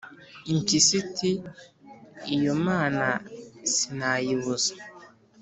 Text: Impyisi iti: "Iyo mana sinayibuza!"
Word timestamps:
Impyisi 0.51 0.93
iti: 1.03 1.31
"Iyo 2.35 2.53
mana 2.65 3.07
sinayibuza!" 3.73 4.73